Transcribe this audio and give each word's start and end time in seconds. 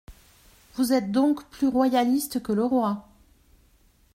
Vous 0.73 0.93
êtes 0.93 1.11
donc 1.11 1.47
plus 1.51 1.67
royaliste 1.67 2.41
que 2.41 2.51
le 2.53 2.65
roi. 2.65 3.07